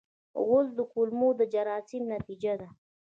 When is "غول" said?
0.45-0.67